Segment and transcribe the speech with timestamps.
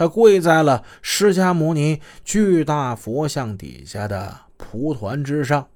[0.00, 5.68] 他跪在了释迦牟尼巨大佛像底下的蒲团之上，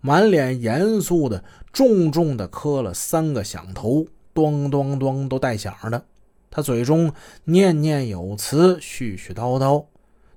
[0.00, 1.42] 满脸严肃的
[1.72, 6.04] 重重的磕了三个响头，咚咚咚都带响的。
[6.48, 7.12] 他嘴中
[7.46, 9.86] 念念有词，絮絮叨叨。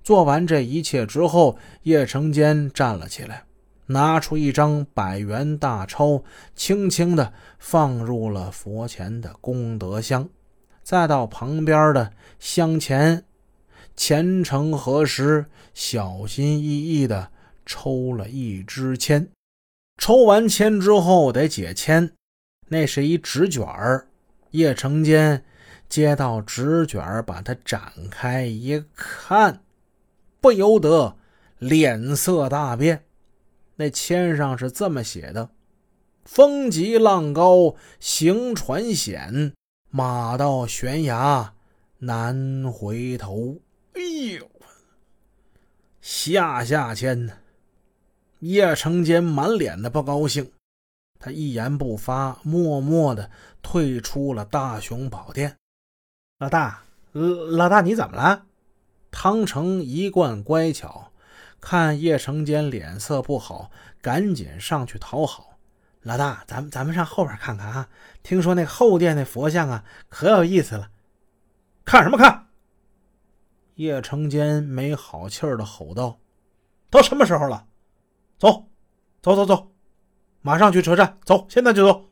[0.02, 3.44] 做完这一切之后，叶成坚站了起来，
[3.86, 6.24] 拿出一张百元大钞，
[6.56, 10.28] 轻轻地放入了佛前的功德箱，
[10.84, 13.24] 再到旁边的香前，
[13.96, 17.32] 虔诚合十，小心翼翼地
[17.66, 19.30] 抽了一支签。
[19.98, 22.12] 抽完签之后得解签，
[22.70, 24.08] 那是一纸卷儿。
[24.52, 25.46] 叶成坚
[25.88, 29.62] 接到纸卷儿，把它展开一看。
[30.42, 31.16] 不由得
[31.60, 33.06] 脸色大变。
[33.76, 35.52] 那签上是这么写的
[36.26, 39.54] ：“风急浪高行船险，
[39.92, 41.54] 马到悬崖
[42.00, 43.60] 难回头。”
[43.94, 44.02] 哎
[44.40, 44.50] 呦，
[46.02, 47.30] 下下签！
[48.40, 50.52] 叶成坚满脸的不高兴，
[51.20, 53.30] 他一言不发，默默的
[53.62, 55.58] 退出了大雄宝殿。
[56.40, 58.46] 老大，老大，你怎么了？
[59.12, 61.12] 汤成一贯乖巧，
[61.60, 63.70] 看叶成坚脸色不好，
[64.02, 65.51] 赶紧上去讨好。
[66.04, 67.88] 老大，咱们咱们上后边看看啊！
[68.24, 70.90] 听说那后殿那佛像啊，可有意思了。
[71.86, 72.48] 看什么看？
[73.76, 76.20] 叶成坚没好气儿的吼道
[76.90, 77.68] ：“都什么时候了？
[78.40, 78.70] 走，
[79.22, 79.72] 走走走，
[80.42, 82.10] 马上去车站，走，现在就走。”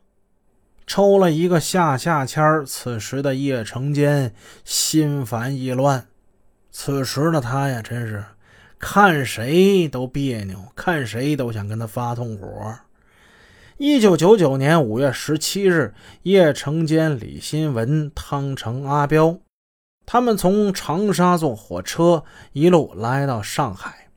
[0.86, 6.08] 抽了一个下下签此时的叶成坚心烦意乱。
[6.70, 8.24] 此时的他呀，真是
[8.78, 12.78] 看谁都别扭，看谁都想跟他发痛火。
[13.82, 19.38] 一九九九年五月十七日，叶成坚、李新文、汤成、阿彪，
[20.04, 24.09] 他们从长沙坐火车一路来到上海。